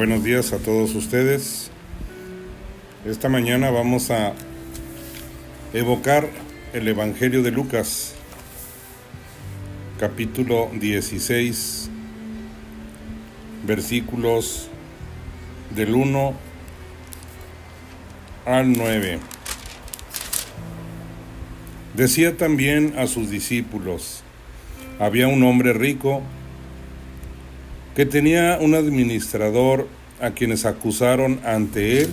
[0.00, 1.70] Buenos días a todos ustedes.
[3.04, 4.32] Esta mañana vamos a
[5.74, 6.26] evocar
[6.72, 8.14] el Evangelio de Lucas,
[9.98, 11.90] capítulo 16,
[13.66, 14.70] versículos
[15.76, 16.34] del 1
[18.46, 19.18] al 9.
[21.94, 24.22] Decía también a sus discípulos,
[24.98, 26.22] había un hombre rico
[28.00, 29.86] que tenía un administrador
[30.22, 32.08] a quienes acusaron ante él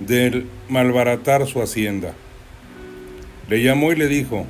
[0.00, 2.14] del malbaratar su hacienda.
[3.48, 4.44] Le llamó y le dijo,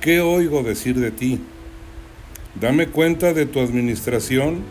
[0.00, 1.40] ¿qué oigo decir de ti?
[2.60, 4.62] Dame cuenta de tu administración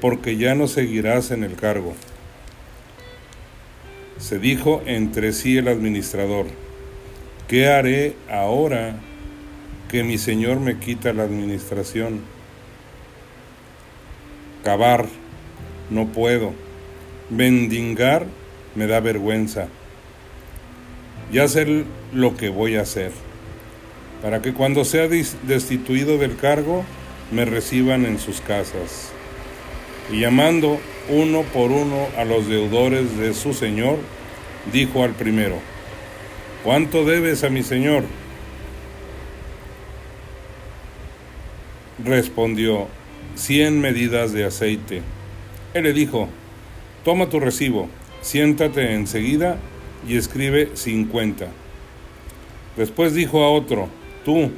[0.00, 1.94] porque ya no seguirás en el cargo.
[4.18, 6.46] Se dijo entre sí el administrador,
[7.46, 8.96] ¿qué haré ahora
[9.88, 12.33] que mi señor me quita la administración?
[14.64, 15.06] Cavar,
[15.90, 16.52] no puedo.
[17.30, 18.26] Mendigar,
[18.74, 19.68] me da vergüenza.
[21.30, 23.12] Ya sé lo que voy a hacer,
[24.22, 26.84] para que cuando sea destituido del cargo,
[27.30, 29.12] me reciban en sus casas.
[30.10, 30.78] Y llamando
[31.08, 33.98] uno por uno a los deudores de su señor,
[34.72, 35.58] dijo al primero,
[36.62, 38.04] ¿cuánto debes a mi señor?
[42.02, 42.88] Respondió,
[43.34, 45.02] cien medidas de aceite.
[45.74, 46.28] Él le dijo,
[47.04, 47.88] toma tu recibo,
[48.20, 49.58] siéntate enseguida
[50.08, 51.48] y escribe cincuenta.
[52.76, 53.88] Después dijo a otro,
[54.24, 54.50] tú,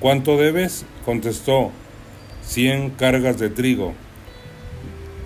[0.00, 0.84] ¿cuánto debes?
[1.04, 1.70] Contestó,
[2.42, 3.94] cien cargas de trigo.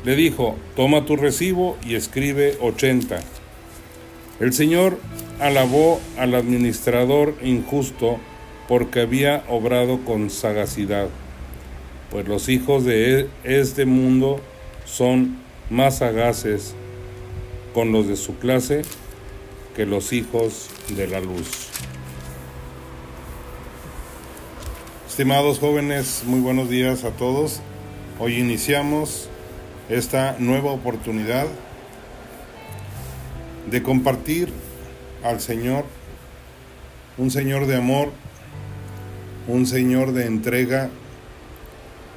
[0.04, 3.20] Le dijo, toma tu recibo y escribe ochenta.
[4.38, 4.98] El Señor
[5.40, 8.18] alabó al administrador injusto
[8.68, 11.08] porque había obrado con sagacidad,
[12.10, 14.40] pues los hijos de este mundo
[14.84, 15.38] son
[15.70, 16.74] más sagaces
[17.74, 18.82] con los de su clase
[19.74, 21.68] que los hijos de la luz.
[25.08, 27.60] Estimados jóvenes, muy buenos días a todos.
[28.18, 29.28] Hoy iniciamos
[29.88, 31.46] esta nueva oportunidad
[33.70, 34.50] de compartir
[35.22, 35.84] al Señor,
[37.18, 38.12] un Señor de amor,
[39.48, 40.90] un Señor de entrega,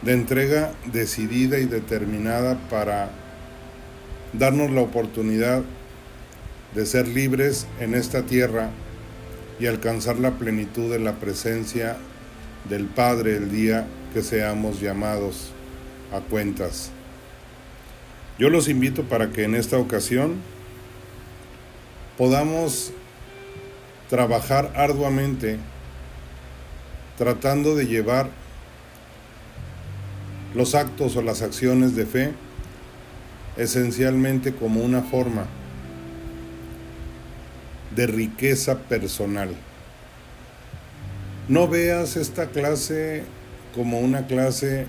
[0.01, 3.09] de entrega decidida y determinada para
[4.33, 5.63] darnos la oportunidad
[6.73, 8.69] de ser libres en esta tierra
[9.59, 11.97] y alcanzar la plenitud de la presencia
[12.69, 15.51] del Padre el día que seamos llamados
[16.13, 16.91] a cuentas.
[18.37, 20.35] Yo los invito para que en esta ocasión
[22.17, 22.93] podamos
[24.09, 25.57] trabajar arduamente
[27.17, 28.29] tratando de llevar
[30.53, 32.33] los actos o las acciones de fe
[33.57, 35.45] esencialmente como una forma
[37.95, 39.49] de riqueza personal.
[41.47, 43.23] No veas esta clase
[43.75, 44.87] como una clase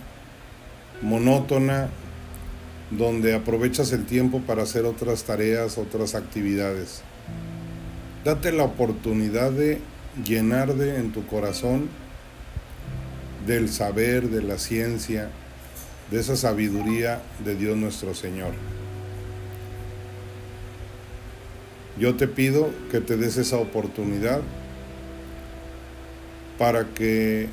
[1.02, 1.88] monótona
[2.90, 7.02] donde aprovechas el tiempo para hacer otras tareas, otras actividades.
[8.24, 9.80] Date la oportunidad de
[10.24, 11.88] llenar de en tu corazón
[13.46, 15.30] del saber, de la ciencia,
[16.10, 18.52] de esa sabiduría de Dios nuestro Señor.
[21.98, 24.40] Yo te pido que te des esa oportunidad
[26.58, 27.48] para que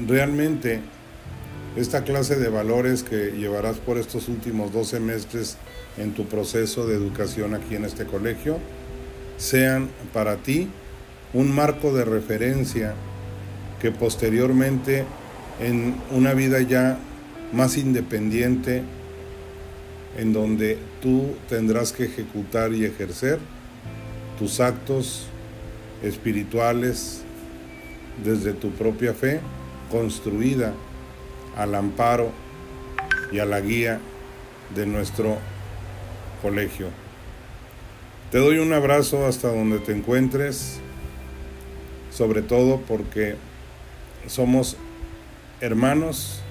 [0.00, 0.80] realmente
[1.76, 5.56] esta clase de valores que llevarás por estos últimos dos semestres
[5.96, 8.58] en tu proceso de educación aquí en este colegio
[9.36, 10.68] sean para ti
[11.32, 12.94] un marco de referencia
[13.80, 15.04] que posteriormente
[15.60, 16.98] en una vida ya
[17.52, 18.82] más independiente
[20.16, 23.38] en donde tú tendrás que ejecutar y ejercer
[24.38, 25.26] tus actos
[26.02, 27.22] espirituales
[28.24, 29.40] desde tu propia fe
[29.90, 30.72] construida
[31.56, 32.30] al amparo
[33.30, 34.00] y a la guía
[34.74, 35.38] de nuestro
[36.40, 36.88] colegio.
[38.30, 40.80] Te doy un abrazo hasta donde te encuentres,
[42.10, 43.36] sobre todo porque
[44.26, 44.76] somos
[45.60, 46.42] hermanos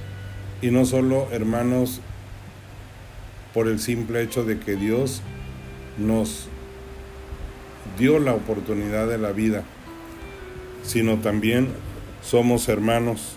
[0.61, 2.01] y no solo hermanos
[3.53, 5.21] por el simple hecho de que Dios
[5.97, 6.47] nos
[7.97, 9.63] dio la oportunidad de la vida,
[10.83, 11.69] sino también
[12.23, 13.35] somos hermanos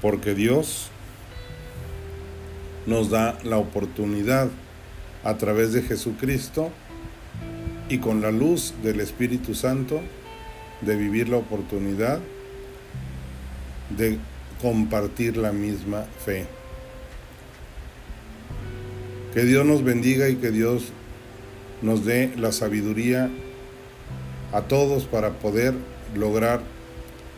[0.00, 0.90] porque Dios
[2.86, 4.48] nos da la oportunidad
[5.24, 6.70] a través de Jesucristo
[7.88, 10.00] y con la luz del Espíritu Santo
[10.82, 12.20] de vivir la oportunidad
[13.96, 14.18] de
[14.60, 16.46] compartir la misma fe.
[19.34, 20.92] Que Dios nos bendiga y que Dios
[21.82, 23.30] nos dé la sabiduría
[24.52, 25.74] a todos para poder
[26.14, 26.60] lograr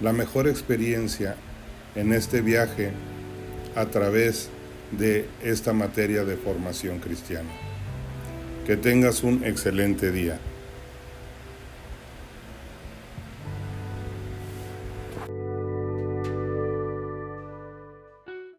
[0.01, 1.37] la mejor experiencia
[1.95, 2.93] en este viaje
[3.75, 4.51] a través
[4.93, 7.51] de esta materia de formación cristiana.
[8.67, 10.39] Que tengas un excelente día.